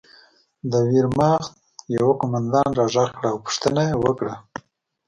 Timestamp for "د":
0.71-0.73